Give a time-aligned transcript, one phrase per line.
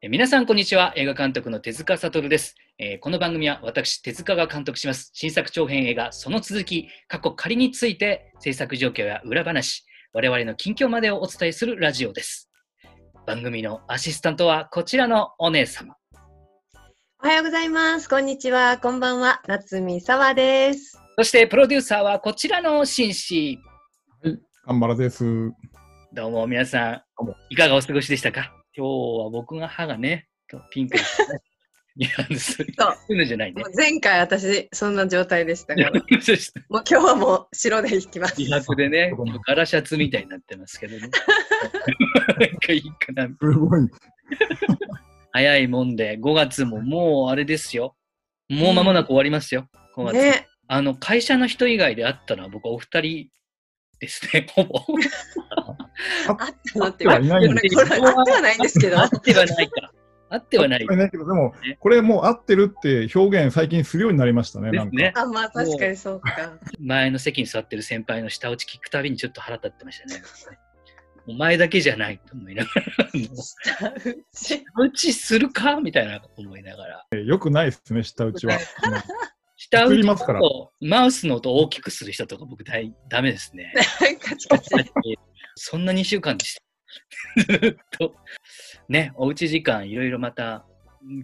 [0.00, 0.92] え皆さん、こんにちは。
[0.96, 12.50] 映画監督の手塚悟です、えー、この番組は私、手塚が監督します新作長編映画、その続き、過去仮について制作状況や裏話、我々の近況までをお伝えするラジオです。
[13.26, 15.96] 番組のアシスタントはこちらのお姉様。
[17.22, 18.08] おはようございます。
[18.08, 18.78] こんにちは。
[18.78, 19.40] こんばんは。
[19.46, 21.00] 夏見沢です。
[21.16, 23.58] そしてプロデューサーはこちらの紳士。
[24.22, 25.24] はい、頑張らです。
[26.12, 27.03] どうも皆さん、
[27.50, 28.52] いかがお過ごしでしたか？
[28.76, 30.26] 今日は僕が歯がね、
[30.70, 31.38] ピンクです、ね。
[31.96, 32.66] いや、そう
[33.12, 33.62] いうのじゃないね。
[33.76, 35.92] 前回私、そんな状態でしたから。
[35.92, 38.36] もう今日はもう白でいきます。
[38.36, 39.12] 美白でね、
[39.46, 41.02] ガラシャツみたいになってますけどね。
[41.02, 41.10] なん
[42.58, 43.28] かいいかな。
[43.28, 43.88] すごい。
[45.30, 47.94] 早いもんで、5月ももうあれですよ。
[48.48, 50.14] もう間もなく終わりますよ、5月。
[50.14, 53.28] ね、あの、会社の人以外で会ったのは僕お二人
[54.04, 54.80] ですね、ほぼ。
[56.28, 58.08] あってはってはないんですけど。
[58.08, 59.00] あってはないんですけど。
[59.00, 59.92] あってはないか。
[60.30, 60.86] あってはない。
[60.86, 64.70] ないけど、でも、これもう合ってるって表現最近するようになりましたね。
[64.70, 66.58] ねあ、まあ確かにそうか。
[66.80, 70.22] 前の席に座ってる先輩の下打ち聞くたびにちょっと腹立ってましたね。
[71.26, 73.08] お前だけじゃないと思いながら。
[73.14, 77.18] 下打ち下打ちするかみたいな思いながら。
[77.18, 78.58] よくないですね、下打ちは。
[79.70, 83.72] 下打ちとマウスの音を大きくする人とか僕だいダメですね。
[84.20, 84.70] カチカチ。
[85.56, 87.58] そんな2週間でした。
[87.58, 88.14] ずっと。
[88.88, 90.66] ね、おうち時間いろいろまた、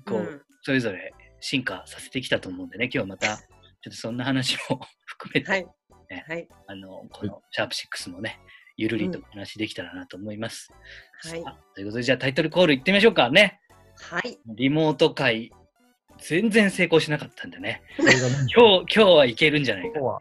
[0.06, 3.44] こう、うん、それぞれ進化させてきたと思うんでね、今日また、ちょっ
[3.82, 5.68] とそんな話も 含めて、
[6.10, 8.40] ね、はい、あの、このシャープ6もね、
[8.76, 10.72] ゆるりとお話できたらなと思います。
[11.26, 11.56] うん、はい。
[11.74, 13.60] ということで、じゃあタイトルコールいってみましょうかね。
[14.00, 14.38] はい。
[14.46, 15.52] リモート会
[16.22, 17.82] 全然成功しなかったんでね。
[17.98, 18.16] 今日、
[18.54, 19.98] 今日はいけるんじゃないか。
[19.98, 20.20] 今日は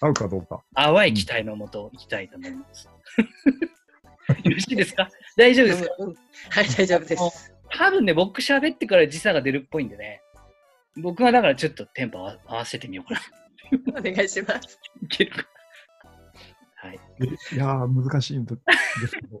[0.00, 0.62] 合うかどうか。
[0.74, 2.88] 淡い期待のもといきたいと思います。
[4.42, 5.10] よろしいですか？
[5.36, 5.90] 大丈夫ですか、
[6.50, 7.54] はい、大丈夫です。
[7.70, 10.20] 多分ね、僕喋ってから時差が出るっぽいんでね。
[10.96, 13.20] 僕はだからちょっとテンポ合わせてみようか
[13.94, 13.98] な。
[13.98, 14.78] お願いします。
[15.02, 15.44] いけるか。
[16.76, 16.94] はい。
[17.52, 19.40] いやー、難しいんですけど。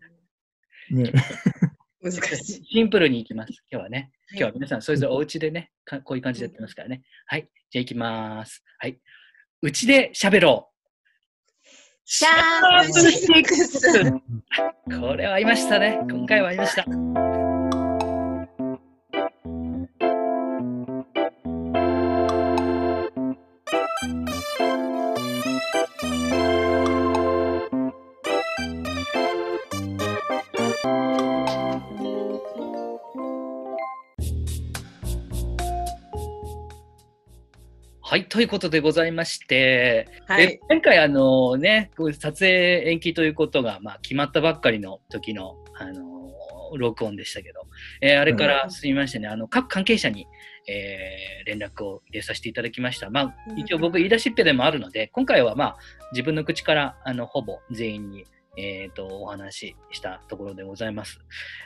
[0.90, 1.12] ね。
[2.04, 2.64] 難しい。
[2.66, 3.52] シンプルにいきます。
[3.72, 4.12] 今日はね。
[4.30, 5.72] 今日は皆さんそれぞれお家でね、
[6.04, 7.02] こういう感じでやってますからね。
[7.26, 7.48] はい。
[7.70, 8.62] じゃあいきます。
[8.78, 9.00] はい。
[9.62, 10.74] うちで喋ろう。
[12.04, 13.00] シャープ
[14.92, 15.00] 6。
[15.00, 15.98] これはありましたね。
[16.10, 16.84] 今回はありました。
[38.14, 46.30] はい、ということでございまして、はい、前回あのね、撮影延期ということが、まあ、決まったばっかりの時の、あの
[46.78, 47.62] 録音でしたけど、
[48.00, 50.28] えー、あれからすみましてね、あの各関係者に、
[50.68, 53.10] えー、連絡を入れさせていただきました。
[53.10, 55.76] まあ、一応僕言い出しっぺでもあるので、今回はまあ
[56.12, 58.26] 自分の口からあのほぼ全員に
[58.56, 61.20] えっ、ー、と、お話ししたところでございます。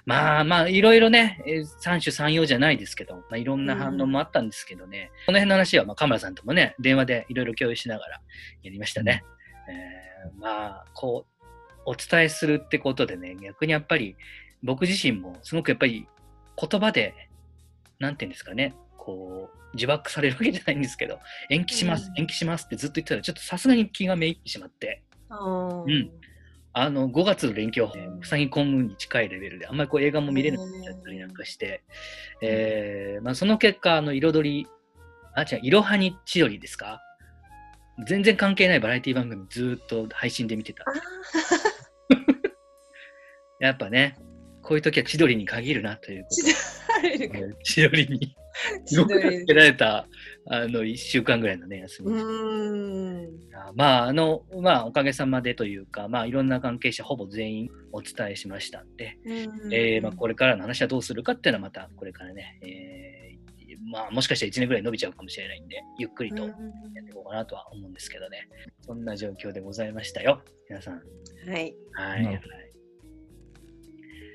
[0.06, 1.42] まあまあ、いろいろね、
[1.80, 8.20] 三種三様じゃないですけど、まあ、いろんな反応もあったんですけどね、うん、この辺の話は、まあ、カメラさんともね、電話でいろいろ共有しながら
[8.62, 9.24] やりましたね。
[9.68, 11.44] うん、えー、まあ、こう、
[11.84, 14.16] お伝えするってことでね、逆にやっぱり、
[14.62, 16.06] 僕自身もすごくやっぱり
[16.56, 17.14] 言葉で、
[17.98, 21.18] なんていうんですかね、こう、自爆されるわけじゃないんですけど、
[21.50, 26.10] 延期します、延期しますってずっと言ってたら、ちょっとさすがに気がめいってしまって、うん。
[26.80, 31.82] あの5月の連休はうさぎ込むに近いレベルで、あんまりこう映画も見れなくなったりなんかして、
[32.40, 34.68] えーまあ、その結果、あの彩り、
[35.34, 37.00] あ、違う、いろはに千鳥ですか？
[38.06, 40.84] 全然関係ないバラエティ番組ずっと配信で見てた。
[43.58, 44.16] やっぱね、
[44.62, 46.36] こういう時は千鳥に限るなということ
[47.18, 47.28] で。
[47.64, 48.36] 千鳥に。
[48.90, 50.06] よく助けられた
[50.46, 52.12] あの1週間ぐらいのね、休み
[53.74, 59.18] まあ、あの、まあ、おかげさまでというか、まあ、いろんな関係者、ほぼ全員お伝えしましたんで、
[59.72, 66.54] えー、まあ、これからの話はどうするかっていうのは、またこれからね、えー、まあ、もしかしたら1年ぐらい伸びちゃうかもしれないんで、ゆっくりとやっ
[67.04, 68.48] ていこうかなとは思うんですけどね。
[68.80, 70.94] そんな状況でございましたよ、皆さん。
[70.94, 71.00] は
[71.58, 71.74] い。
[71.92, 72.24] はい。
[72.24, 72.40] はい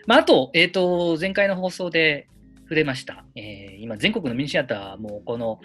[0.05, 2.27] まあ、あと、えっ、ー、と、前回の放送で、
[2.73, 5.59] 触れました、えー、今、全国のミニシアターもこの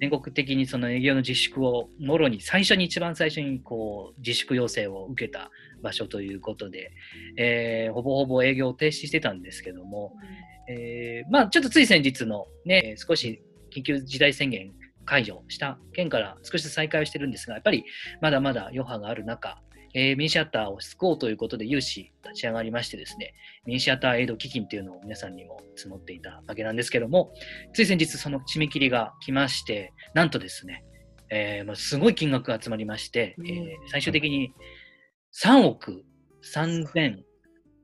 [0.00, 5.50] 全国的にその営業の自粛をもろに最初に一番最初にこう自粛要請を受けた
[5.82, 6.92] 場所ということで、
[7.36, 10.14] えー、ほぼほぼ営業を停止してたんですけども、
[10.68, 13.42] えー、まあ、ちょっとつい先日の、ね、少し
[13.74, 14.70] 緊急事態宣言
[15.04, 17.84] 解除した県から少しずつ再開をしてるんですが、やっぱり
[18.20, 19.60] まだまだ余波がある中、
[19.94, 27.32] えー、ミニシアターを救おうということで有志立ち上がりましてですね、ミニシアターエイド基金というのを皆さんにも募っていたわけなんですけども、
[27.72, 30.84] つい先日その締め切りが来まして、なんとですね、
[31.30, 34.52] えー、まあ、すごい金額が集まりまして、えー、最終的に
[35.42, 36.04] 3億
[36.54, 37.16] 3000、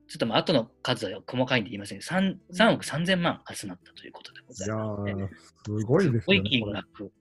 [0.07, 5.13] ちょっとまあ後の数は細かいんで言いません 3, 3億3000万集まったということでございます、ね。
[5.17, 5.29] いや
[5.65, 6.21] すごいですね。
[6.21, 7.11] すごい金額。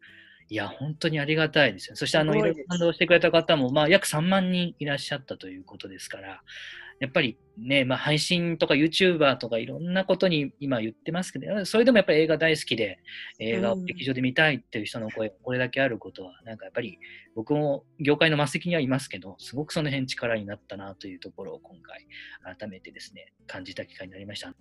[0.49, 1.97] いや、本当にありがたいですよ。
[1.97, 6.43] そして、あの、いろいろ感動してくれた方も、まあ、約3万人いらっしゃったということですから、
[7.01, 12.99] やっぱりね、まあ、配信とか YouTuber とかいろんなことに今言ってますけど、それでもやっぱり映画大好きで、
[13.39, 16.99] 映画を劇場で見たいっていう人の声がこれだけあることは、なんかやっぱり
[17.35, 22.07] 僕も業界の末席にはいますけど、すごくその辺力になったなというところを今回
[22.57, 24.55] 改めてですね、感じた機会になりました。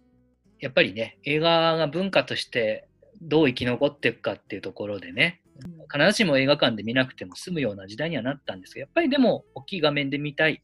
[0.59, 2.87] やっぱりね、映画が文化として
[3.21, 5.42] どう生き残っていくかっていうところでね、
[5.91, 10.63] 必ずしも映画館で見なくても済むような時代にはなったんですけど、やっぱりでも大きい画面で見たい。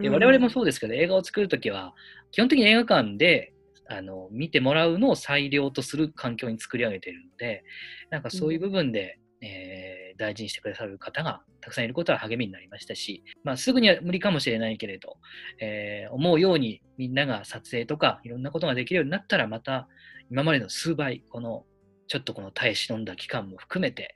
[0.00, 1.94] で我々もそうですけど、映画を作るときは、
[2.30, 3.52] 基本的に映画館で
[3.88, 7.64] あの見てもらうのを最良とする環境に作り上げているので、
[8.10, 15.16] なんかそういう部分で、うん、えー、大事にしてくださる方がたくさんいることは励みになりましたし、まあ、すぐには無理かもしれないけれど、
[15.60, 19.88] えー、思うようにみんなが撮影とかいろんなことができるようになったら、また
[20.30, 21.64] 今までの数倍、この
[22.08, 24.14] ちょっとこの耐え忍んだ期間も含めて、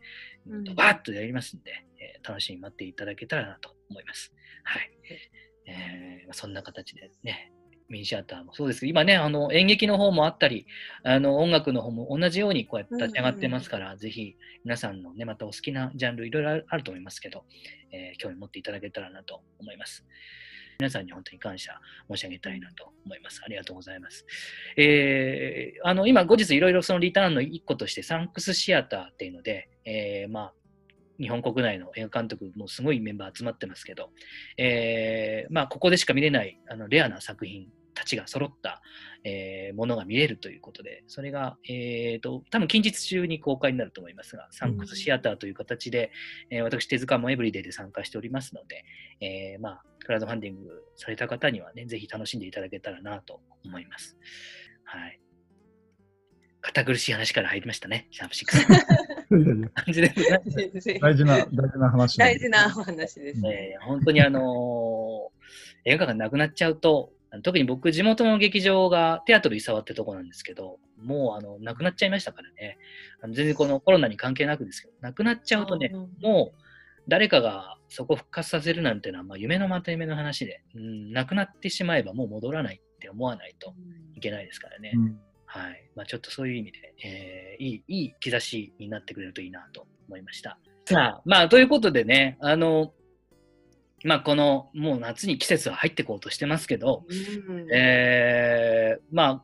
[0.49, 4.33] うん、バーッとやりますんで、えー、楽しみに待っていただけたらなと思います。
[4.65, 4.91] はい。
[5.67, 7.53] えー、そんな形でね、
[7.89, 10.67] ミニシアターもそうですけど、今ね、あの演劇の方もあったり、
[11.05, 17.45] あの音楽の方も同じようにこうやって立ち上がってますから、うんうん、ぜひ皆さんのね、またお好きなジャンルいろいろあると思いますけど、
[17.93, 20.05] えー、興味持っていただけたらなと思います。
[20.79, 21.73] 皆さんに本当に感謝
[22.11, 23.41] 申し上げたいなと思います。
[23.45, 24.27] ありがとうございます。
[24.77, 30.53] えー、あの、今後日いろいろそのリターンの一個としてサンクスシアターっていうので、えー、まあ、
[31.19, 34.11] 日本国内の映画監督もすごいメンバー集まってますけど、
[34.59, 38.83] えー、まあ、ここでしか見れないあのレアな作品たちが揃った、
[39.25, 46.13] えー、ものが見れるということで、それが、えーと、多分近日中に公開になると思いますが、サンクスシアターという形で、
[46.51, 48.85] うん、えー、私、手塚もエブリデイで参加しておりますので、
[49.21, 54.17] えー、まあ、クラウドファンディングされた方にはね、ぜひ楽しんでいただけたらなと思います。
[54.85, 55.21] はい。
[56.61, 59.07] 堅苦しい話から入りましたね、シャープ6。
[61.01, 62.19] 大事な、大事な話。
[62.19, 63.79] 大事な話ですね。
[63.83, 67.13] 本当にあのー、映画館がなくなっちゃうと、
[67.43, 72.79] 特に僕、地元の劇場がテアトル伊沢ってとこなんですけど、もうあのなくなっちゃいましたからね。
[73.21, 76.61] あの全然このコロナに関係なくですけど、なくなっちゃうとね、もう
[77.09, 83.75] 誰かがそこを復活させるなんてのは、まあ、夢のまた夢の話で、うん、なくなってしまえばもう戻らないって思わないと
[84.15, 84.93] いけないですからね。
[84.95, 90.59] うん、はいまあ、ちょっとそういう意味で、えー、いいいい兆しになってくれるといいなと思いました。
[90.87, 92.93] さあ、まあ、ということでね、あの、
[94.05, 97.05] まあ、このもう夏に季節は入っていこうとしてますけど、
[97.49, 99.43] うん、えー、まあ、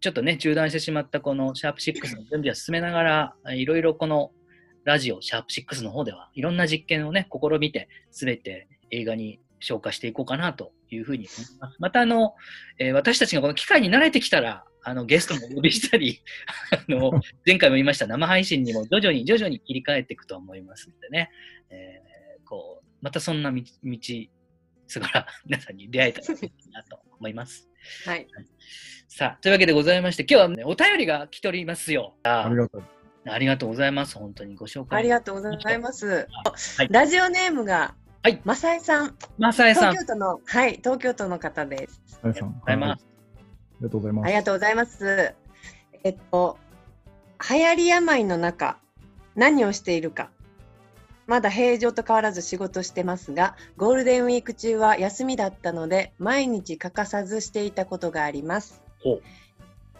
[0.00, 4.32] ちょっとね、中断してしまったこのシャープ6の準備は進めながら、いろいろこの
[4.84, 11.76] ラジオ、シャープ6の方では、いろんな実験をね、試みて、すべて映画に消化していこうかなというふうに思います。
[11.78, 12.34] また、あの、
[12.78, 16.22] えー、私たちがこの機会に慣れてきたら、あの、ゲストもお呼びしたり、
[16.72, 21.30] あの、前回も言いました生配信にも徐々に徐々に切り替えていくと思いますのでね、
[21.68, 23.98] えー、こう、またそんな道、道
[24.86, 27.68] すがら 皆さんに出会えたらいいなと思います。
[28.06, 28.26] はい。
[29.08, 32.14] さあ、というわけでございまして、今日は、ね、お便りが来ておりますよ。
[32.22, 32.82] ありがとう。
[33.26, 34.16] ありがとうございます。
[34.16, 34.98] 本当にご紹介。
[34.98, 36.26] ありがとうございます。
[36.78, 39.16] はい、ラジオネームが、はい、マサイさん。
[39.38, 39.92] マサイさん。
[39.92, 42.00] 東京都の、はい、東京都の方です。
[42.22, 43.04] ありがとうございます。
[43.04, 43.06] あ
[43.80, 44.24] りがとうございます。
[44.24, 45.34] ありがとうございます。
[46.02, 46.58] えっと、
[47.50, 48.78] 流行り病の中、
[49.34, 50.30] 何をしているか。
[51.30, 58.82] まだ平常と変わらず仕事してますが、ゴールデンウィーク中は休みだったので、毎日欠かさずしていたことがあります。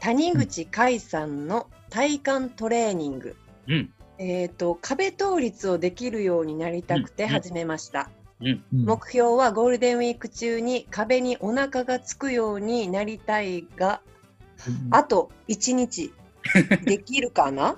[0.00, 3.36] 谷口海さんの体幹トレーニング、
[3.68, 8.10] うん、えーと、壁倒立をできるようになりたくて始めました、
[8.40, 8.64] うん。
[8.74, 14.00] うん、目標はゴールデンウィーク中に壁にお腹がつくようになりたいが、
[14.90, 16.12] あと1日
[16.84, 17.76] できるかな？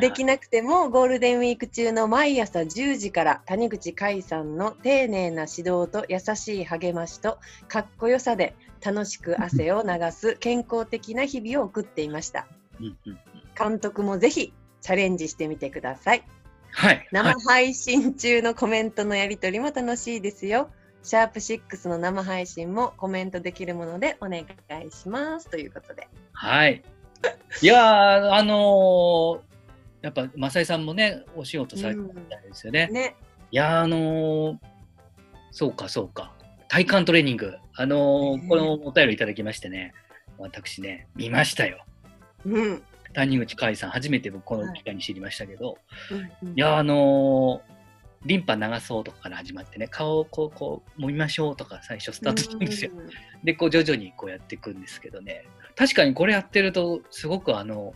[0.00, 7.38] できなくてもゴールデンウィーク中の毎朝10時から谷口海さんの丁寧な指導と優しい励ましと
[7.68, 12.46] かっこよさで楽しく汗を流す健康的な日々を送っていました。
[13.58, 16.24] 監督もぜひチャレンジしてみてください。
[16.70, 20.70] はい、生配信中のコメントのやり取りも楽しいですよ。
[21.02, 26.08] シャープ6の生配信もコメントできるものでお願いしますということで。
[26.32, 26.82] はい。
[27.62, 29.40] いやあのー、
[30.02, 32.86] やっぱ、正井さんもね、お仕事されてたみたいですよね。
[32.88, 33.16] うん、ね
[33.50, 34.58] いやあのー、
[35.50, 36.32] そうか、そうか。
[36.68, 37.56] 体幹トレーニング。
[37.74, 39.92] あのー、このお便りいただきましてね、
[40.38, 41.84] 私ね、見ましたよ。
[42.44, 42.82] うん。
[43.14, 45.76] 谷口海さん、初めて僕この機会に知りましたけど、は
[46.42, 47.77] い、いや、あのー、
[48.24, 52.90] リンパ流そうとかから始まってね、顔をこう、こう、揉みましょうとか最初スタートするんですよ。
[53.44, 55.46] で、こう徐々にこうやっていくんですけどね、
[55.76, 57.94] 確かにこれやってると、すごくあの、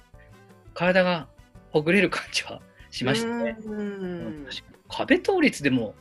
[0.75, 1.29] 体が
[1.71, 2.61] ほぐれる感じは
[2.91, 3.57] しましたね。
[4.89, 5.95] 壁倒立でも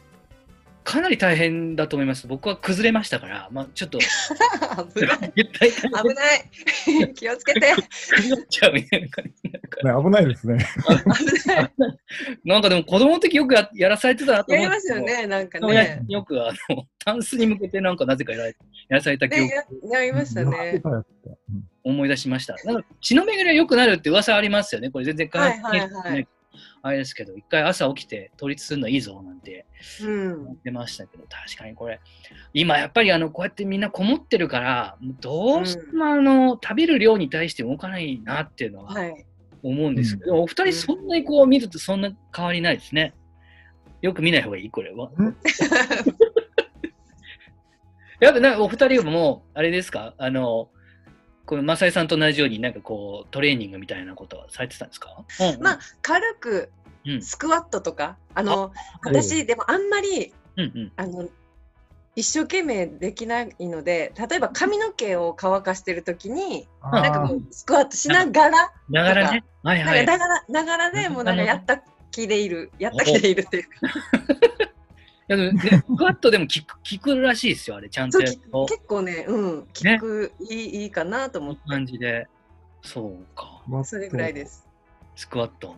[0.83, 2.27] かなり大変だと思います。
[2.27, 5.33] 僕は崩れましたから、まあ、ちょっと危ない。
[5.35, 7.13] 危ない。
[7.13, 7.73] 気をつけて。
[8.49, 9.59] ちゃうみたいな感じね、
[10.03, 10.57] 危ないですね。
[12.43, 16.01] なんかでも子供の時よくややらされてたなと思やりますよね、なんかね。
[16.07, 18.53] よくあの、タンスに向けてなんかなぜかやらや
[18.89, 19.51] らされた記憶、
[19.93, 20.81] やりましたね。
[21.83, 22.55] 思い出しました。
[22.65, 24.89] なんか血の巡りが良くなるって噂ありますよね。
[24.89, 25.79] これ全然関係ない。
[25.79, 26.27] はいはいはい
[26.81, 29.65] あれですけど、一回朝起きて倒立するのいいぞなんて
[30.03, 31.99] 思ってましたけど、うん、確かにこれ、
[32.53, 38.95] 今やっぱりあのこうやってみんなこもってるから、どうしてもあの、食べる量に対して動かないなっていうのは
[39.63, 43.13] 思うんですけど、はい、お二人そんなにこう見るとそんな変わりないですね。
[44.01, 45.11] よく見ない方がいいこれは。
[48.19, 50.13] やっぱなお二人もあれですか？
[50.17, 50.69] あの
[51.51, 56.71] この正井さんと同じようになんかこうトレーニングみたいなことはされてたんですか、うんうん、まあ軽く
[57.19, 58.71] スクワットとか、うん、あの
[59.03, 61.27] 私でもあんまり、うんうん、あの
[62.15, 69.43] 一生懸命できないので例えば髪の毛を乾かしてる時になんかこうスクワットしながらながらね。
[69.61, 70.05] はいはい。
[70.05, 73.69] ながらながらでもうなんかやった気でいるやった気でいるっていうか
[75.31, 78.39] やでも、ね、ふわっとでも聞く聞くらしいですよ、あれ、ちゃんと結
[78.87, 81.61] 構ね、うん、聞く、ね、いいいいかなと思って。
[81.67, 82.27] 感じで。
[82.83, 83.63] そうか。
[83.83, 84.67] それぐらいです。
[85.15, 85.75] スクワット。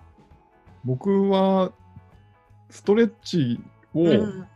[0.86, 1.72] 僕は、
[2.70, 3.60] ストレッチ
[3.94, 4.48] を、うん、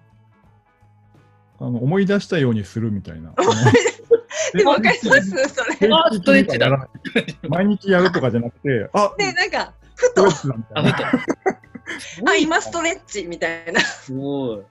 [1.60, 3.34] あの思い出したようにするみたいな。
[4.54, 5.30] でも分かります？
[5.30, 5.74] それ。
[5.76, 6.90] ストレッチだ。
[7.50, 10.28] 毎日やるとかじゃなくて、あねなんか、ふと。
[12.26, 13.82] あ、今ストレッチみたいな。
[13.82, 14.62] すごい。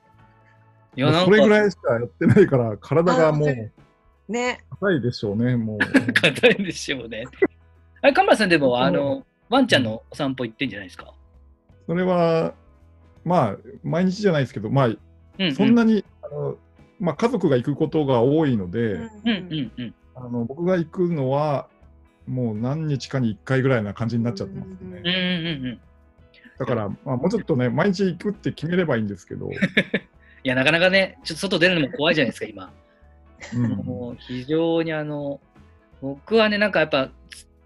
[0.96, 4.64] いやそれぐらいしかやってないから、体がもう、ね。
[4.80, 6.12] 硬いでしょうね、もう。
[6.12, 7.24] 硬いでしょうね。
[8.02, 11.12] あれ、カンバさんでも、あの、ワンちゃんのお散歩行ってんじゃないですか？
[11.86, 12.54] それは、
[13.24, 14.98] まあ、毎日じゃないですけど、まあ、うん
[15.38, 16.56] うん、そんなに、あの
[16.98, 21.68] まあ、家族が行くことが多いので、うんうんうん、あの僕が行くのは、
[22.26, 24.76] もう何日かに1回ぐらいな感じになっちゃってますね。
[24.80, 25.80] うんうんうん、
[26.58, 29.50] だから、まあ、もうちょっとね、毎日行くって決めればいいんですけど、
[30.46, 32.72] いや、なかなかね、ちょっと外出るのも怖いじゃないですか、今。
[33.52, 35.40] うん、もう非常にあの、
[36.00, 37.10] 僕はね、なんかやっぱ、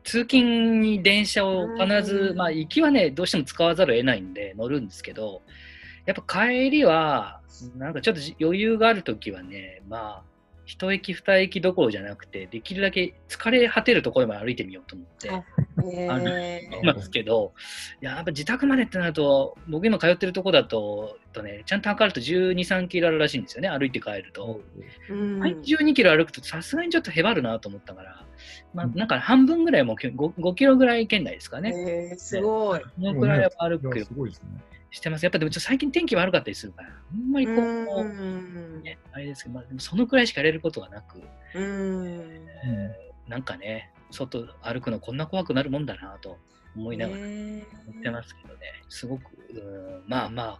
[0.03, 5.43] 通勤に電車を必ず、まあ、行きはね、どうしても使わざるを得ないんで乗るんですけど、
[6.07, 7.43] やっぱ帰りは、
[7.77, 10.30] なんかちょっと余裕があるときはね、まあ、
[10.71, 15.29] 一駅二駅どころじゃなくて、できるだけ疲れ果てるところまで歩いてみようと思って、
[15.81, 17.53] 歩いますけど、
[18.00, 24.61] いや、やっぱ自宅までってなると、僕今通ってるとこだと、とね、ちゃんと測ると12、3キロあるらしいんですよね、歩いて帰ると。
[25.09, 28.25] 毎日12キロ歩くとさすがにちょっとへばるなと思ったから、
[28.73, 31.75] まあ、なんか半分ぐらいも 5, 5キロぐらい圏内ですかね。
[32.12, 32.81] えー、すごい。
[32.81, 34.05] このくらい歩くよ。
[34.05, 34.80] すごいですね。
[34.90, 35.25] してます。
[35.25, 41.23] やっぱでもちょっと最近天気悪かったりするから、あんまりこう、ね、あれですけど、まあ、でもそのくらいしかやれることがなく、
[41.54, 42.06] うん、
[42.64, 46.38] えー、なんかね、外歩くのこんな怖くなるもんだなと
[46.76, 50.59] 思いながら思ってますけどね、すごく、うんまあまあ、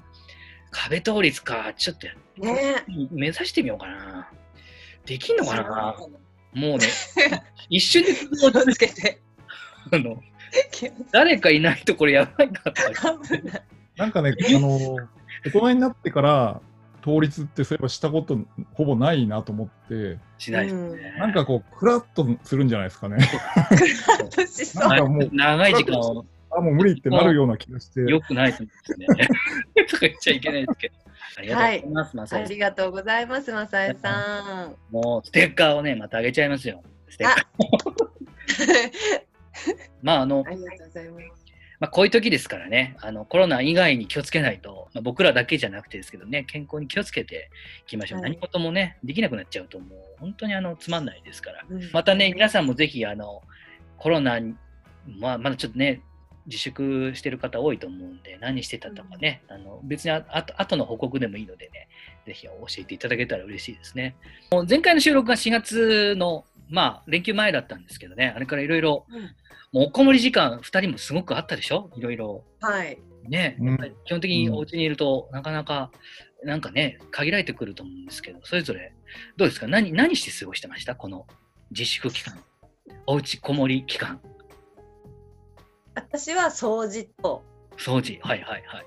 [0.71, 4.31] 壁倒立か、ちょっと、ね、目指してみようかな。
[5.07, 5.97] できんのかな？
[6.53, 6.87] もうね、
[7.69, 9.21] 一瞬でつけて。
[9.93, 10.23] あの
[11.13, 13.19] 誰かいないとこれやばいなとか。
[14.01, 14.97] なんかね、あの、
[15.45, 16.63] 大人になってから
[17.05, 18.39] 倒立ってそういえばしたこと
[18.73, 21.15] ほぼないなと思って、しないですね。
[21.19, 23.19] なんかこう、クラッとするんじゃないですかね。
[23.19, 24.89] クラッとしそう。
[24.89, 26.25] なんかもう、長い時間を。
[26.51, 28.01] あ、もう無理ってなるような気がして。
[28.01, 28.69] よくないですね。
[29.87, 30.95] とか言っちゃいけないですけど。
[31.37, 34.77] ありがとうございます、はい、ありがとうございます、まさえさん。
[34.91, 36.83] もう、ステッカーをね、またあげちゃいますよ。
[37.11, 37.45] ステッカー。
[40.03, 41.40] まあ、あの、ありがとうございます。
[41.81, 47.51] まあ、こういう時ですからね、あのコロナ以外に気をつけないと、まあ、僕らだけじゃなくてですけどね、健康に気をつけて
[47.85, 48.21] いきましょう。
[48.21, 53.43] はい、何事もね、できなくなっちゃうと、もう本当にあのつまんないですから、うん、またね、皆さんもぜひあの
[53.97, 54.39] コロナ
[55.19, 56.03] まあ、まだちょっとね、
[56.47, 61.89] 自粛してる方多いと思うんで、何してたとかね、うん、あの別にあと後の報告でもいいのでね、
[62.27, 64.17] ぜひ教えていただけたら嬉しいですね。
[64.69, 69.07] 前回の収録が4月の、まあ、連休前だったんですけどね、あれからいろいろ
[69.73, 71.91] もうおこもり時間2人もすごくあったでしょ？
[71.97, 72.45] いろいろ。
[72.61, 72.99] はい。
[73.29, 75.91] ね、うん、基本的にお家にいると、なかなか
[76.43, 78.95] なんかね、限られてくると思うんですけど、それぞれ、
[79.37, 79.67] どうですか？
[79.69, 80.95] 何、何して過ごしてました？
[80.95, 81.27] この
[81.71, 82.43] 自粛期間。
[83.07, 84.21] おうちこもり期間。
[85.95, 87.45] 私は掃除と。
[87.77, 88.87] 掃除、はいはいはい。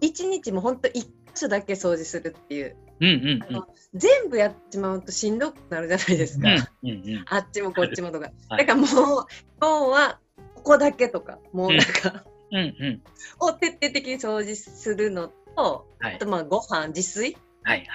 [0.00, 2.76] 一日も本当一箇所だけ掃除するっていう。
[3.00, 3.64] うんうんうん、
[3.94, 6.48] 全部やってしまうとしんどくなるじゃないですか。
[6.48, 8.30] うんうんうん、あっちもこっちもとか。
[8.48, 9.26] はい、だからもう今
[9.60, 10.20] 日は
[10.54, 13.02] ここだけとか、もうなんか、うんうんうん、
[13.40, 17.36] を徹底的に掃除するのと、はい、あとまあご飯自炊。
[17.62, 17.86] はいはい。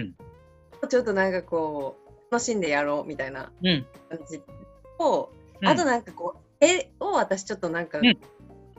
[0.00, 0.14] うん。
[0.88, 3.84] ちょっとなんかこう楽しんでやろうみたいな感
[4.30, 4.40] じ
[4.98, 8.00] と、うん、あとなんかこう絵を私ちょっとなんか、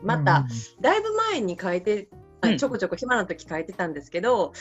[0.03, 0.45] また、
[0.81, 2.09] だいぶ前に描いて、
[2.57, 4.53] ちょこちょこ暇な時描いてたんですけど、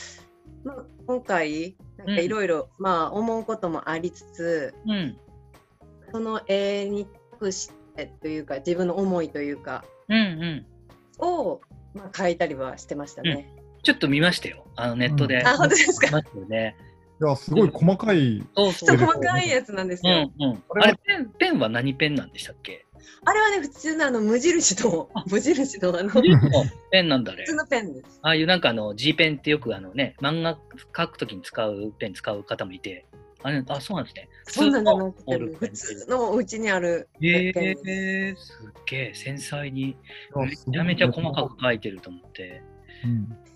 [0.64, 5.16] まあ、今回なんかいろいろまあ思うこともありつつ、うん、
[6.12, 11.60] その絵に託してというか自分の思いというか、うんうん、を、
[11.94, 13.52] まあ、書いたりはしてましたね。
[13.56, 15.44] うん、ちょっと見ましたよあのネットで。
[15.44, 16.20] あ本当ですか？
[16.48, 16.76] ね。
[17.20, 20.30] いやすごい細かい、そうそう細かいやつなんですよ。
[20.38, 22.86] うんうん、あれペンペンは何ペンなんでしたっけ？
[23.24, 26.10] あれはね、普通のあの無印の、無印のあの、
[26.90, 27.44] ペンなんだね。
[27.46, 28.18] 普通のペンです。
[28.22, 30.58] ああいうなんかあの G ペンってよくあのね、漫画
[30.96, 33.06] 書くときに使うペン使う方もいて、
[33.42, 34.28] あれ、あ、そうなんですね。
[34.44, 35.12] そうなんだな
[35.58, 39.96] 普通のお家にあるペンえー、すっげえ、繊細に、
[40.34, 42.62] めちゃめちゃ細かく書いてると思って、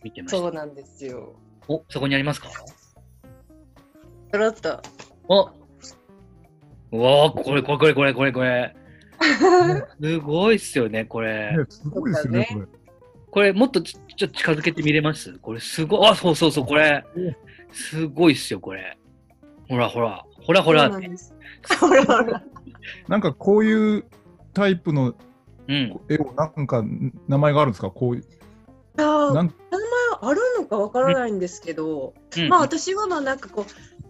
[0.05, 0.39] 見てました。
[0.39, 1.35] そうなんですよ。
[1.69, 2.49] お、そこにありますか？
[2.49, 4.81] ちょろっと。
[5.29, 5.51] お
[6.93, 8.77] うわこれこれこれこれこれこれ。
[10.01, 11.55] すごいっすよね、これ。
[11.69, 12.67] すごいですよね、これ。
[13.31, 15.39] これ、もっとちょっと近づけてみれます？
[15.39, 16.09] これ、すごい。
[16.09, 17.05] あ、そうそうそう、これ。
[17.73, 18.99] すごいっすよ、これ。
[19.69, 20.91] ほらほら、ほらほら。
[20.91, 20.99] ほ
[21.89, 22.43] らほら。
[23.09, 24.05] なんかこういう
[24.53, 25.15] タイプの
[25.69, 26.85] 絵を、なんか
[27.29, 27.91] 名前があるんですか？
[27.91, 28.25] こういう。
[28.99, 29.51] あ名前
[30.21, 33.65] あるのかわからないんですけど、うん、まあ私はまあなんかこ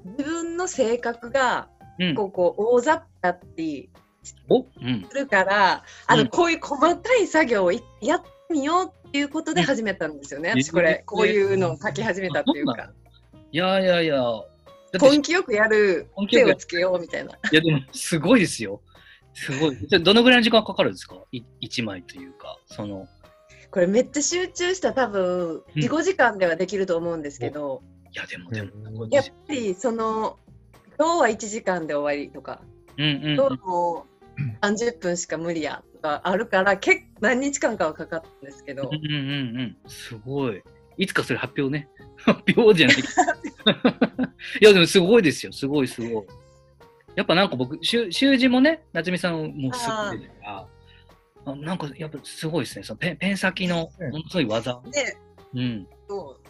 [0.05, 1.69] う自分の性格が
[2.17, 3.89] こうこう大雑把って
[4.23, 4.37] す
[5.15, 7.81] るから、あのこういう細かい作業をや
[8.17, 12.91] ってみようっていうことで始めたんですよね、私これ、こういうのを書き始めたっていうか。
[13.51, 14.23] いやいやいや、
[15.01, 17.33] 根気よくやる手をつけようみたいな。
[17.33, 18.81] いや、でも、すごいですよ。
[19.35, 19.77] すごい。
[20.03, 21.17] どのぐらいの時間かかるんですか？
[21.33, 23.09] い ?1 枚というか、その。
[23.71, 27.83] これめっちゃ集中した多分、4、5時間ではできると思うんですけど。
[28.13, 29.09] いや、でも、でも。
[29.11, 30.39] やっぱり、その、
[30.99, 32.61] 今日は1時間で終わりとか、
[32.99, 34.07] うんうん、今日も
[34.63, 38.91] 30分しか無理やとかあるから結構何日間かはかかったんですけど。
[38.91, 39.13] うんうん
[39.61, 40.63] うん、すごい。
[40.99, 41.89] いつかそれ発表ね。
[42.17, 42.97] 発表じゃない。
[44.61, 45.53] いやでもすごいですよ。
[45.53, 46.25] すごいすごい。
[47.15, 50.69] やっぱなんか僕、習字もね、夏美さんもすごいですか
[51.45, 52.85] ら、なんかやっぱすごいですね。
[52.85, 54.81] そのペンペン先のものすごい技。
[54.93, 55.17] ね、
[55.55, 55.87] うん。
[56.09, 56.43] そう。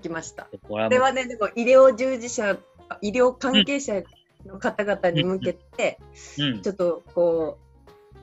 [0.00, 0.48] きました。
[0.66, 2.58] これはね、でも医療従事者、
[3.02, 4.02] 医療関係者
[4.46, 5.98] の方々に向けて、
[6.38, 7.58] うん、ちょっとこ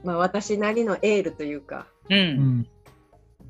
[0.04, 2.68] う、まあ、私なりのエールというか、うん、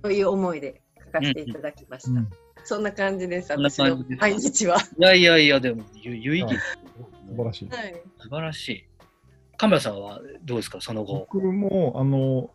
[0.04, 2.20] そういう思いで書かせていただきました。
[2.20, 2.30] うん、
[2.64, 4.78] そんな感じです、私の毎日は。
[5.00, 6.56] いやいやいや、でも有意義、
[7.30, 7.70] 素晴らしい。
[7.70, 8.86] はい、素晴らしい。
[9.58, 11.28] カメラさんはどうですか、その後。
[11.32, 12.52] 僕もあの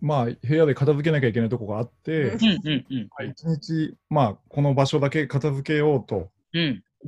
[0.00, 3.08] まあ、部屋で片付けなきゃいけないとこがあって、一、うんうん
[3.46, 6.30] 日、まあ、この場所だけ片付けようと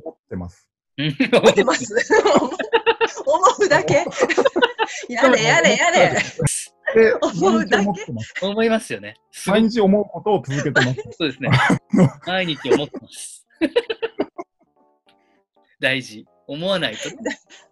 [0.03, 0.67] 思ってます。
[0.97, 1.95] 思ってます。
[3.25, 4.05] 思うだけ。
[5.09, 6.15] やれやれやれ。
[7.21, 7.89] 思うだけ。
[8.41, 9.15] 思いますよね。
[9.47, 11.01] 毎日思うことを続けてます。
[11.17, 11.49] そうですね。
[12.25, 13.45] 毎日思ってます。
[15.79, 16.25] 大事。
[16.47, 17.09] 思わないと。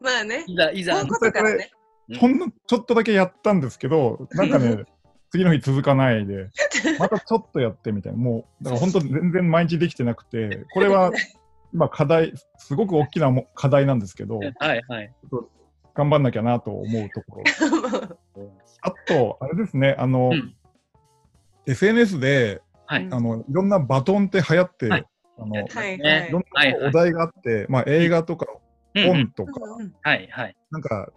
[0.02, 0.44] まあね。
[0.48, 1.06] いざ、いざ。
[2.20, 4.84] ほんのちょっとだけやったんですけど、なんかね、
[5.32, 6.50] 次の日続かないで、
[7.00, 11.12] またちょっとやってみたいな、もう、だから本当全然毎日できてなくて、これは
[11.74, 14.54] まあ、課題、すごく大きな課題なんですけど、はい
[14.88, 15.14] はい、
[15.96, 18.18] 頑張んなきゃなと思うところ。
[18.82, 20.56] あと、あれですね、あの、うん、
[21.66, 25.06] SNS で、はい、あのいろんなバトンって流行って、はい、
[25.40, 26.32] あの、はいい。
[26.32, 28.46] ろんなお題があって、まあ、映画とか
[28.94, 29.62] 本とか、
[30.02, 31.10] はいはい、なんか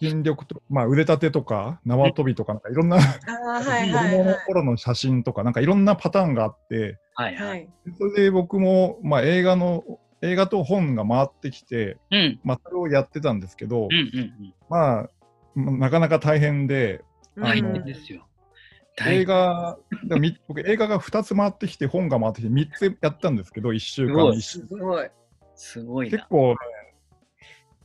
[0.00, 9.84] 筋力と、まあ、腕立てとか縄跳びとかなんかいろんな 子供の頃の写真とかなんかいろんなパターンがあって、はいはい、それで僕も、まあ、映画の
[10.22, 15.10] 映画と本が回ってきて、うん、まあ、それをやってたんですけど、うんうんうん、まあ
[15.56, 17.02] なかなか大変で、
[17.38, 18.26] あのですよ。
[19.06, 19.78] 映画
[20.46, 25.08] 僕映画が2つ回ってきて本が回ってきて3つやったんですけど1週間すごい。
[25.54, 26.56] すごい結構ね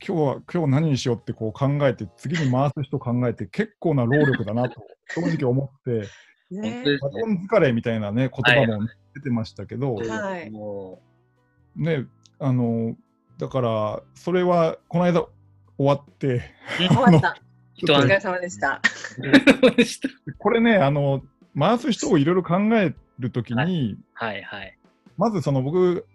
[0.04, 6.08] 今日は今日何にしようってこう考えて次に回す人考えて結構な労力だなと 正直思って
[6.50, 10.52] ね、バトン疲れみたいなね、言葉も出てましたけど、はい、
[11.74, 12.06] ね、
[12.38, 12.96] あの、
[13.38, 15.26] だから、それはこの間
[15.76, 16.42] 終わって、
[16.78, 17.36] 終わった。
[17.82, 18.80] お疲れ様でした。
[20.38, 21.22] これね、あの、
[21.58, 24.78] 回す人をいろいろ考えるときに、はい、はいはい。
[25.16, 26.06] まずその僕、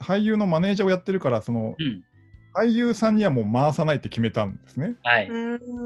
[0.00, 2.04] 俳優のマネージャーをやってるから、その、うん、
[2.56, 4.96] 俳優さんにはもう回さないって決めたんですね。
[5.02, 5.26] はい。
[5.26, 5.28] い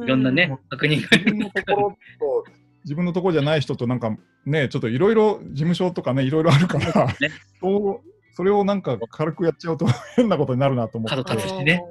[0.07, 1.09] ろんなね、確認が。
[1.17, 2.45] 自分のところと、
[2.85, 7.15] 自分のところじゃない人となんかね、ちょっといろいろ事務所とかね、いろいろあるから、ね、
[7.61, 11.17] そうそれをなんか軽くやっちゃうと変なことになるなと思って。
[11.25, 11.83] 角立つしね。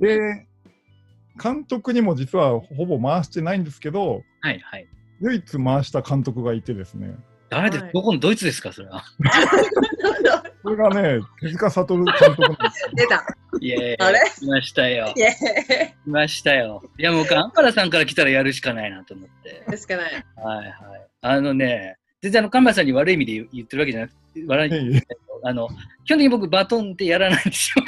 [0.00, 0.46] で、
[1.40, 4.88] 監督にも実はほぼ回してないんですけど、はいはい、
[5.20, 7.14] 唯一回した監督がいてですね。
[7.50, 9.04] 誰で、どこのドイツですか、それは。
[10.62, 13.24] それがね、手塚悟監督なんです出た。
[13.60, 14.20] いえ、あれ？
[14.38, 15.12] 来ましたよ。
[15.16, 16.82] い来ましたよ。
[16.98, 19.62] いや、もう、ガンパラさんから来たらやるしかないなと思って。
[19.66, 20.12] やるしかない。
[20.36, 20.74] はいはい。
[21.22, 25.02] あのね、全然あの、カンパラさんに悪い意味で言ってるわけじゃなくて、笑いに、
[25.44, 25.68] あの、
[26.04, 27.84] 基本的に僕、バトンってやらないんですよ。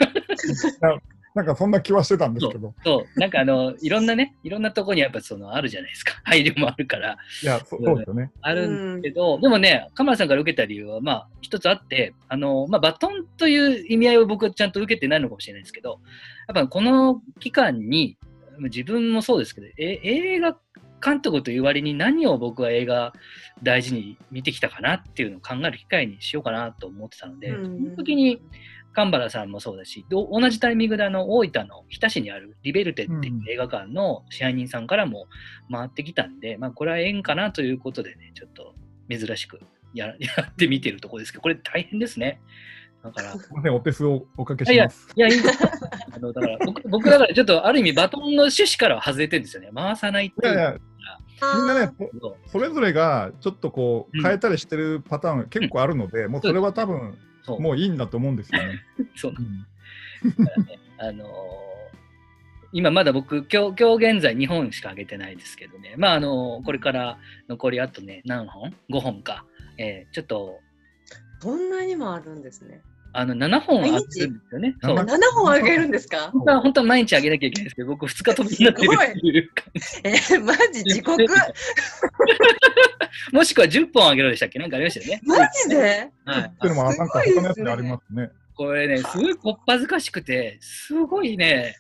[1.34, 2.74] なんかそんな気はしてたんですけど。
[2.84, 6.20] そう、なんかあの、いろんなね、いろんなとこにやっぱそのあるじゃないですか。
[6.24, 7.18] 配慮もあるから。
[7.42, 8.30] いや、そそうですよね。
[8.40, 16.00] あるんですけど、でもね、鎌田さんから受けた理由は、まあ、一つあって、あの、まあ、バトンという意味合いを僕はちゃんと受けてないのかもしれないですけど、
[16.48, 18.16] やっぱこの期間に、
[18.58, 20.58] 自分もそうですけど、え映画
[21.02, 23.12] 監督という割に何を僕は映画
[23.62, 28.40] 大事に見てきたかなっていうのを考える機会にしようかなと思ってたので、その時に
[28.92, 35.26] 神原さんもそうだし、同じタイミングであの大分の日田市にあるリベルテっていう映画館の支配人さんからも
[35.70, 38.74] 回ってきたんで、まあこれは縁かなということでね、ちょっと
[39.09, 39.61] 珍しく
[39.94, 42.40] や やってみてるところですけど、これ大変ですね。
[43.03, 43.33] だから。
[43.33, 45.09] すみません、お手数をおかけします。
[45.16, 45.42] いや、いや、いい
[46.12, 49.70] あのだから僕、僕だからちょっとある意味バトンの趣旨からは外れてるんですよね。
[49.74, 50.55] 回さないっていう。
[50.55, 50.79] いやいや
[51.57, 51.90] みんなね、
[52.46, 57.16] それぞれがちょっとこう変えたりしてるパターン結構あるので、うん、もうそれは多分
[57.58, 58.80] もういいんだと思うんですよね。
[59.16, 59.44] そうなん
[60.66, 61.28] ね、あのー、
[62.72, 69.44] 今まだ僕今日、今日現在2本しか上げてないですけどね、まああのー、これから残りあとね、何本 ?5 本か。
[69.78, 70.60] えー、ちょっと。
[71.40, 72.82] そんなにもあるんですね。
[73.12, 74.20] あの7本あげるんです
[74.55, 74.77] よね。
[74.83, 74.96] そう。
[74.96, 76.31] 7本あげるんですか？
[76.33, 79.51] 本当は本当は毎日あげなきゃいけないですけど、僕2日飛びになってるっていう。
[80.05, 81.25] えー、マジ地獄。
[83.33, 84.59] もしくは10本あげろでしたっけ？
[84.59, 85.20] なんかありましたよね。
[85.25, 85.37] マ
[85.68, 86.09] ジで？
[86.25, 86.53] はい。
[86.62, 88.31] でもなんか他のやつありますね。
[88.55, 91.77] これね、すごいこっぱずかしくて、すごいね、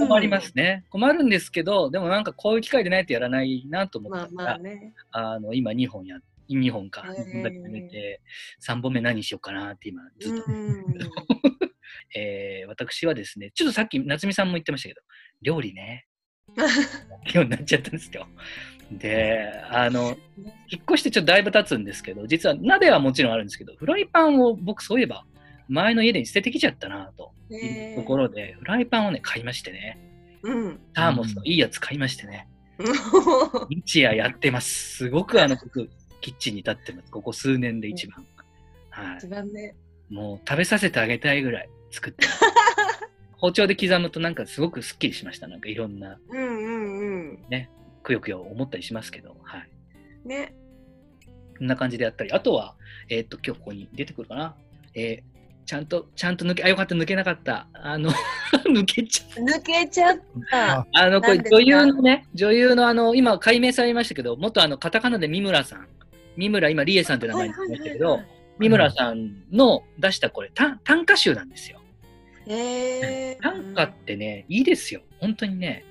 [0.00, 0.84] 困りますね。
[0.90, 6.26] 困るんですけど、でもなんかこういう機会でないとやらないなと思ったら、まあまあね、あの今2本やって、
[6.58, 8.20] 2本か、2本だけ決めて、
[8.66, 10.44] 3本目何しようかなって今、ずっと。
[12.16, 15.00] えー、私はですね、ちょっとさっき夏美さんも言ってましたけど、
[15.42, 16.06] 料理ね、
[17.34, 18.26] ようになっちゃったんですよ。
[18.90, 20.16] で、あの、
[20.68, 25.24] 引っ越してちょっとだいぶ経つんですけど、実は鍋はもちろんあるんですけど、フライパンを僕そういえば、
[25.68, 29.98] 前の家で捨ててきちゃったなというところで、フライパンをね、買いましてね、
[30.42, 32.48] うん、ターモスのいいやつ買いましてね、
[33.68, 34.96] 日夜やってます。
[34.96, 35.88] すごくあの、僕、
[36.20, 37.10] キッチンに立ってます。
[37.10, 38.26] ここ数年で一番。
[38.90, 39.16] はい。
[39.18, 39.74] 一番ね。
[40.08, 42.26] もう食べさせてあげたいぐらい作って
[43.38, 45.48] 包丁で刻むとなんかすごくすっきりしました。
[45.48, 46.18] なんかいろんな。
[46.28, 47.44] うんうんうん。
[47.48, 47.70] ね。
[48.02, 49.68] くよくよ思ったりしますけど、はい。
[50.24, 50.54] ね。
[51.58, 52.74] こんな感じでやったり、あとは、
[53.08, 54.56] えっ、と、今日ここに出てくるかな。
[54.94, 57.68] えーちゃんと、ちゃんと抜け、あ、よかった、抜けなかった。
[57.74, 58.10] あの
[58.66, 59.40] 抜けちゃった。
[59.40, 60.18] 抜けちゃっ
[60.50, 60.84] た。
[60.94, 65.86] あの、これ、女優のね、女優の、あの、今、解明されましたけど、元、あの、カタカナで三村さん。
[66.36, 68.20] 三村、今、理恵さんって名前になりましたけど、
[68.58, 71.80] 三村さんの出したこれ、短歌集なんですよ。
[72.46, 75.02] えー、 短歌ってね、いいですよ。
[75.18, 75.84] 本当にね。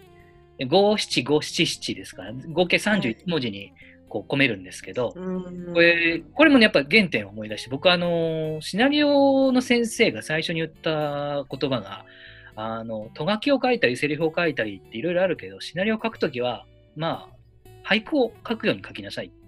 [0.67, 3.71] 五七五七七ですから、合計31文字に
[4.09, 5.13] こう込めるんですけど、
[5.73, 12.05] これ、これもね、やっぱ原点を思い出して、僕あの、シナリオの先生が最初に言った言葉が、
[12.55, 16.65] あの、とがきを書いたり、セリフを書いたりっていろいろあるけど、シナリオを書くときは、
[16.97, 19.38] まあ、俳句を書くように書きなさいって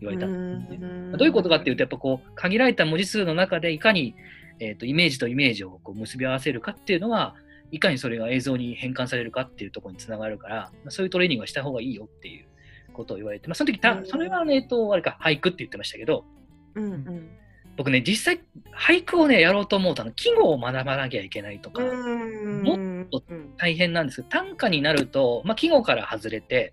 [0.00, 1.16] 言われたんですね。
[1.16, 4.14] どういうことかっていうと、やっぱこう、限られた文字数の中でいかに、
[4.60, 7.34] えーと、イメージとイメージをこう結び合わせるかっていうのは、
[7.70, 12.46] いかにそれが映像に変換されるかっていうところにつながるから、そういうトレーニングはした方がいいよっていう
[12.92, 16.24] ことを言われて、まあ、その時た、それはね、えっと、あれか、俳句って言ってましたけど、
[16.74, 17.28] うんうん、
[17.76, 18.40] 僕ね、実際、
[18.74, 23.22] 俳句をね、やろうと思うと、季語を学ばなきゃいけないとか、もっと
[23.56, 26.72] 大変なんですけど、短歌になると、まあ、季語から外れて、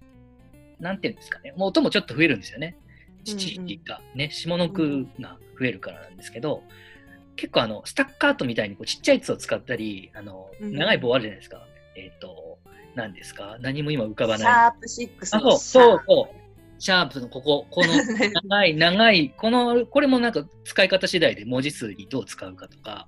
[0.80, 2.78] なんていうんですかね、もう音もちょっと増えるんですよね。
[3.26, 6.64] 七七がね、下の句が増えるからなんですけど、
[7.36, 11.66] 結構あの、スタッカートみたいにこうちっちゃいやつを使ったり、あの、長い棒あるじゃないですか。
[11.96, 12.60] えっ、ー、と、
[12.96, 13.58] 何ですか？
[13.60, 14.88] 何も今浮かばない。
[14.90, 16.46] シャープ6あ、そう、そう、そう。
[16.78, 17.88] シャープのここ、この
[18.50, 23.08] 長い、長い、この、これもなんか使い方次第で文字数にどう使うかとか、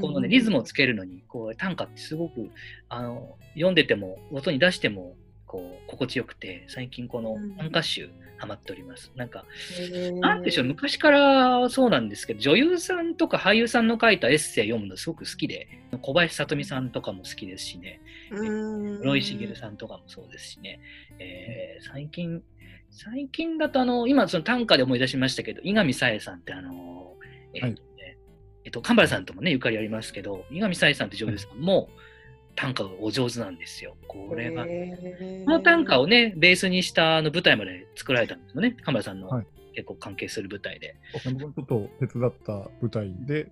[0.00, 2.50] このね、リズムをつけるのに、こう、短歌ってすごく、
[2.88, 5.16] あの、読んでても、音に出しても、
[5.48, 9.10] こう、心地よくて、最近この短歌集、ハマっております。
[9.16, 9.44] なんか、
[10.20, 15.66] なんでしょう、昔からそうなんですけど、女優さんとか俳優さんの書いたエッセイ読むのすごく好きで、
[16.02, 20.80] 小林聡美さんとかも好きですしね、室井茂さんとかもそうですしね、
[21.18, 22.42] えー、最近、
[22.90, 27.16] 最近だとあの、今その短歌で思い出しましたけど、伊上沙恵さんってあの、
[27.54, 27.82] えー、ね、はい、
[28.64, 31.88] えっと、神原さんともね、ゆかりありますけど、伊上沙恵さんって女優さんも、
[32.58, 33.96] 短歌がお上手なんですよ。
[34.08, 34.64] これが。
[34.64, 34.70] こ
[35.46, 38.72] の短歌をね、ベースにしたあの舞台まで作られたんですよね。
[38.82, 39.30] 神原さんの
[39.74, 40.96] 結構関係する舞台で。
[41.24, 43.48] はい、僕ちょっと手伝った舞台で、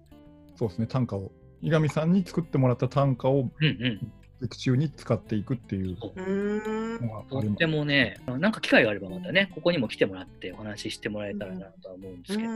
[0.56, 1.30] そうですね、短歌を、
[1.62, 4.12] 伊上さんに作ってもらった短歌を、うんうん。
[4.42, 12.50] 劇中に使っていくっていうとってもね、なんか機会があればまたね、ここにも来てもらってお話ししてもらえたらなとは思うんですけど、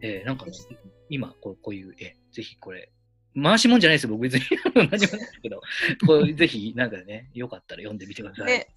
[0.00, 0.46] えー、なんか
[1.08, 2.90] 今こうこういう絵、ぜひこれ、
[3.42, 4.42] 回しもんじゃないですよ、僕別に。
[4.74, 5.60] 何もないですけど、
[6.06, 8.46] こうぜひなんかね、よかったら読んでみてください。
[8.46, 8.68] ね、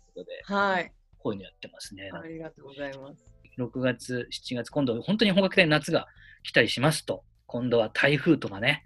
[0.45, 0.91] はい。
[1.19, 2.09] こういうのやってますね。
[2.11, 3.25] ありがとうございます。
[3.57, 6.07] 6月、7月、今度本当に本格的な夏が
[6.43, 8.83] 来たりしますと、今度は台風とかね、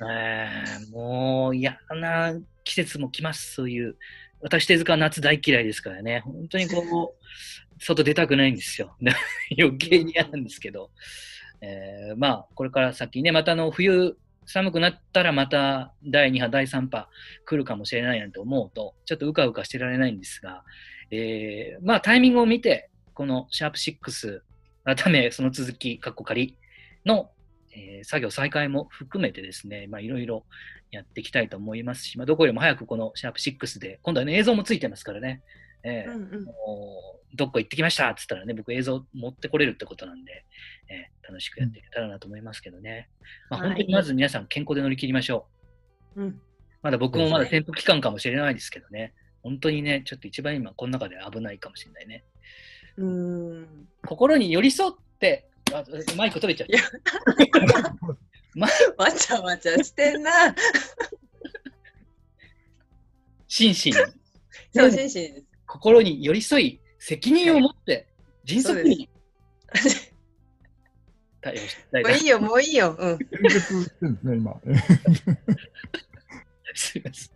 [0.00, 3.96] えー、もう嫌な季節も来ます、そういう。
[4.40, 8.96] 私、手塚は夏大嫌いですからね、本当にこう、外出たくないんですよ。
[9.58, 10.90] 余計に嫌なんですけど、
[11.60, 17.08] えー、まあ、これから先ね、またの冬、寒くなったらまた第2波、第3波
[17.44, 20.64] 来るかもしれないなんて思うと、ちょっとうかうかしてられないんですが、
[21.10, 23.78] えー、まあタイミングを見て、このシャープ
[24.10, 24.40] 6、
[24.84, 26.56] 改めその続き、カッコ仮
[27.04, 27.30] の
[27.74, 30.44] えー、作業再開も含めてですね、まあ、いろいろ
[30.90, 35.42] やっていきたいと思いますし、まあ、どこよりも早くこのシャープ6で、今度はね、映像もついてますからね、
[35.84, 36.46] えー、うんうん、
[37.34, 40.44] どっか行ってきましたって言ったらね、僕映像持ってこれるってことなんで、
[40.88, 43.08] えー、楽しくやっていけたらなと思いますけどね。
[43.50, 45.48] まあ、本当にまず皆さん健康で乗り切りましょ
[46.16, 46.22] う。
[46.22, 46.40] うん、
[46.82, 52.24] まだ僕もまだ潜伏期間かもしれないですけどね、本当にね、ちょっと一番今この中で危ないかもしれないね。
[52.98, 55.82] うん心に寄り添ってあ
[56.16, 58.18] マイク取れちゃう。
[58.54, 58.68] ま、
[58.98, 60.54] わちゃわちゃしてんな。
[63.48, 63.92] 心身。
[63.92, 68.06] そう、心身心に寄り添い、責任を持って、
[68.44, 69.08] 迅速に。
[71.40, 72.94] 対応してもういいよ、もういいよ。
[72.98, 73.18] うん。
[74.22, 74.54] 今。
[76.74, 77.32] すみません。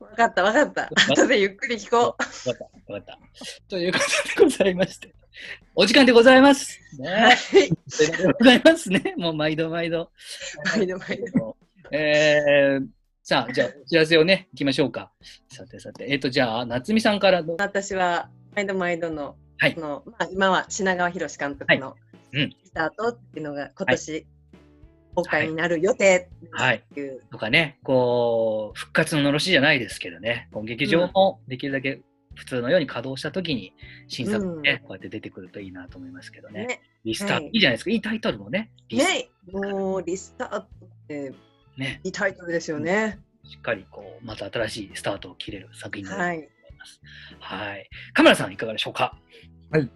[0.00, 0.90] 分かった、分かった。
[1.12, 2.24] 後でゆっくり聞こう。
[2.50, 3.18] 分かった、分かった。
[3.68, 4.04] ということ
[4.40, 5.14] でございまして。
[5.76, 6.80] お時間でございます。
[6.98, 7.36] ね、はい。
[7.36, 7.74] で
[8.38, 9.14] ございますね。
[9.16, 10.10] もう毎度毎度。
[10.76, 11.56] 毎度毎度。
[11.92, 12.88] えー、
[13.24, 15.12] さあ、じゃあ、お知らせをね、いきましょうか。
[15.48, 21.94] さてさて、えっ、ー、と、じゃあ、夏美さんから私は、毎度毎度の、はい、のまあ、今は品川博監督の
[22.32, 24.26] スタートっていうのが、今年、
[25.14, 26.82] 公開になる予定はい。
[27.30, 32.00] とかね、こう、復活ののろしじゃないですけどね、劇場もできるだけ
[32.34, 33.72] 普通のように稼働したときに
[34.08, 36.66] 新作ね、うん、こうやって出てくるといいなと思いますけどね。
[36.66, 36.80] ね。
[37.04, 37.90] リスタート、はい、いいじゃないですか。
[37.90, 38.70] いいタイトルもね。
[38.90, 39.28] ね。
[39.52, 40.68] もうリスタートっ
[41.06, 41.32] て
[41.76, 42.00] ね。
[42.04, 43.18] いいタイトルですよね。
[43.44, 47.00] しっかりこうまた新しいスタートを切れる作品になると思います。
[47.40, 47.68] はい。
[47.68, 49.16] はい、カメラさんいかがでしょうか？
[49.70, 49.90] はい。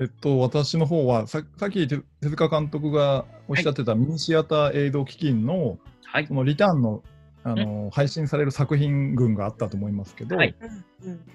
[0.00, 7.02] えっと、私の方はささっき手塚監督がおっしゃってたミニシアター映像基金の、はい、そのリターンの
[7.44, 10.54] あの、配信される作品群があったと思いますけど、はい、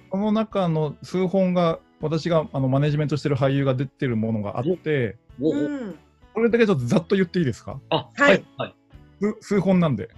[0.10, 7.80] この中の数本が私があのマネジメントしてる俳優が出てるものがあって、これだけちょっとざっと言っていいですか？
[7.90, 8.76] あ、はい、はい、
[9.42, 10.10] 数本なんで。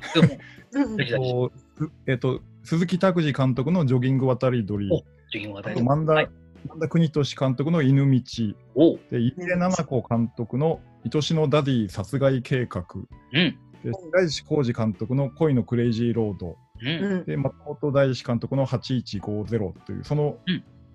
[2.08, 6.30] えっと、鈴木卓爾監督の「ジョギング渡り鳥」あと万田,、はい、
[6.68, 10.82] 万田邦敏監督の「イヌミチ」でイリエナナコ監督の
[11.14, 12.86] 「愛しのダディ殺害計画」
[13.34, 13.58] うん。
[13.84, 20.38] で白石晃士監督の恋のクレイジーロード、うん、で松本大志監督の8150というその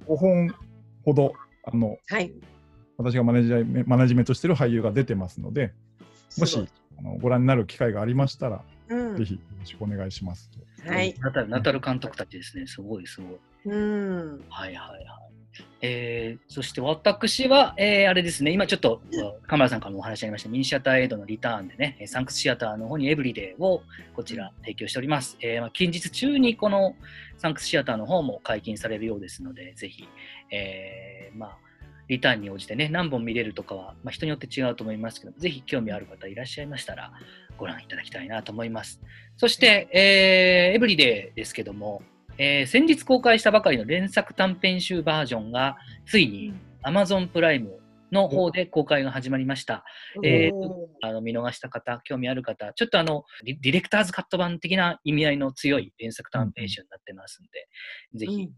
[0.09, 0.55] 5本
[1.05, 1.33] ほど、
[1.65, 2.33] あの、はい、
[2.97, 3.53] 私がマネジ
[3.87, 5.73] マネジメントしている俳優が出てますので
[6.37, 6.69] もし
[7.01, 10.51] あのご覧になる機会がありましたら、うん、ぜひよろしくお願いします。
[10.87, 13.39] はい、ナタルナタル監督たちですね、すごいすごい。
[13.67, 15.05] うん、はいはいはい。
[15.83, 19.03] えー、そして私は、えー、あれですね、今ちょっと
[19.47, 23.83] カメラさんからもお話ありました、ミニシアターエイドのリターンでね、サンクスシアターの方にエブリデイを
[24.15, 25.37] こちら提供しております。
[25.41, 26.95] えー、まあ、近日中にこの
[27.39, 30.07] サンクスシアターの方も解禁されるようですので、ぜひ、
[30.51, 31.59] えー、まあ、
[32.11, 37.13] リターンに応じてね、何本見れるとかは、まあ、人によって違うと思いますけど、ぜひ興味ある方いらっしゃいましたら、
[37.57, 39.01] ご覧いただきたいなと思います。
[39.37, 42.03] そして、えー、エブリデイですけども、
[42.37, 47.79] えー、先日公開したばかりの連作短編集バージョンが、ついに Amazon プライム
[48.11, 49.85] の方で公開が始まりました。
[50.25, 50.53] えー、
[51.03, 57.69] あの見逃した方、興味ある方、ちょっとあのディレクターズカット版的な意味合いの強い連作短編集になってますんで、
[58.15, 58.51] うん、ぜひ、えー、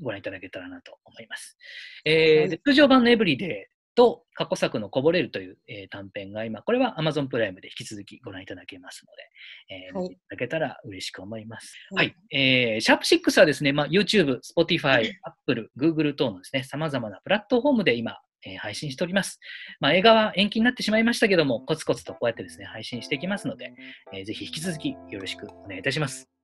[0.00, 1.56] ご覧いただけたらなと思います。
[2.04, 11.74] えー、はい、通常版のエブリデイと過去作のこぼれるという、えー、短編が今、これは Amazon プライムで引き続きご覧いただけますので、えー、はい、見ていただけたら嬉しく思います。
[11.90, 12.06] はい。
[12.06, 19.40] はい、えー、シャープ6はですね、まあ、YouTube、Spotify、Apple、Google 等のですね、様々なプラットフォームで今、えー、配信しております。
[19.80, 23.72] まあ、映画は延期になってしまいましたけども、コツコツとこうやってですね、配信していきますので、
[24.12, 26.37] えー、ぜひ引き続きよろしくお願いいたします。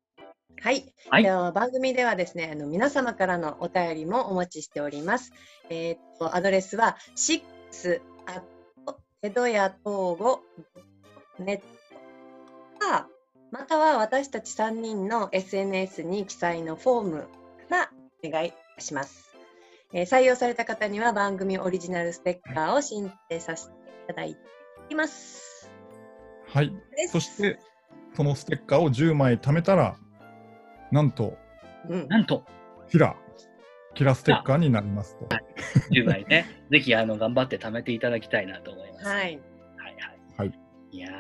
[0.61, 5.33] はい、はい、では番組ではですね、あの皆様からのお便りもお待ちしております。
[5.71, 7.43] えー、っとアドレスは6
[8.27, 8.43] アッ
[8.87, 10.43] ト江戸屋東語
[11.39, 11.75] ネット
[12.79, 13.09] か、
[13.51, 17.19] または私たち3人の SNS に記載のフォーム
[17.69, 17.91] から
[18.25, 19.31] お願いします。
[19.93, 24.41] えー、採用された方には番組オリジナルステッカーを申請させていただいて
[24.91, 25.71] います。
[26.49, 26.73] はい。
[27.11, 27.59] そして、
[28.17, 29.97] そのステッカーを10枚貯めたら、
[30.95, 31.37] なんと、
[31.89, 32.45] うん、なんと、
[32.89, 33.17] キラ、
[33.95, 35.27] キラステッカーになりますと。
[35.35, 35.45] はい、
[35.91, 39.07] 10枚ね、 ぜひあの頑張って貯めていただきたいなと思います。
[39.09, 39.17] はい。
[39.17, 39.41] はいはい。
[40.37, 40.53] はい、
[40.93, 41.11] いや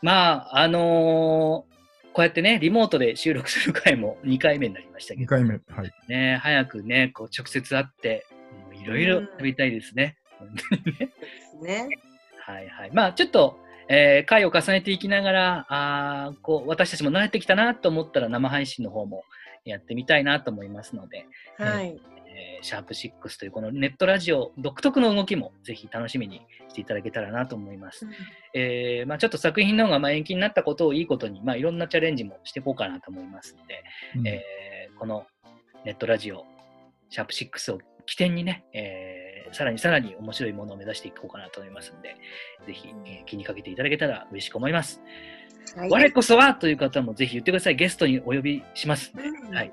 [0.00, 1.78] まあ、あのー
[2.14, 5.92] こうやってね、リモートで収録する回も 2回目になりましたけど、2回目、はい。
[6.08, 8.26] ね、早くね、こう直接会って、
[8.72, 10.16] いろいろ食べたいですね。
[10.38, 10.48] 本
[10.84, 11.86] 当にね。
[11.86, 11.98] ね。
[12.40, 12.90] はいはい。
[12.92, 19.24] まあ、ちょっと、えー、回を重ねていきながら、あこう私たちも慣れてきたなと思ったら生配信の方も
[19.64, 21.98] やってみたいなと思いますので、はい。
[22.38, 28.06] えー、シャープ6というこのネットラジオ独特の動きもぜひ楽しみにしていただけたらなと思います。
[28.06, 28.12] うん、
[28.54, 33.82] えー、まあ、ちょっと作品の方がま延期になったことをいいことに、まあ、いろんなチャレンジもしていこうかなと思いますので、
[34.16, 35.26] うん、えー、この
[35.84, 36.44] ネットラジオ、
[37.10, 42.16] シャープ6を起点にね、えー、さらにさらに面白いものを目指していこうかなと思いますので、
[42.66, 45.02] ぜひ、えー、気にかけていただけたら嬉しく思います。
[45.76, 47.76] はい、我こそはという方もぜひ言ってください。
[47.76, 49.66] ゲストにお呼びしますので、うん、はい。
[49.66, 49.72] よ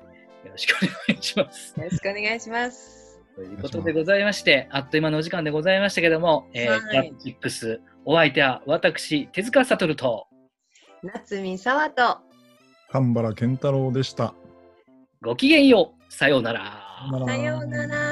[0.50, 1.74] ろしくお願いします。
[1.78, 3.22] よろしくお願いします。
[3.34, 10.26] ということでございまして、あっという間のお時間でございましたけども、えー、キャッチックス、お相手は私、手塚悟と、
[11.02, 12.18] 夏見沢と、
[12.90, 14.34] 神原健太郎でした。
[15.22, 16.12] ごきげんよう。
[16.12, 16.86] さようなら。
[17.26, 18.05] さようなら。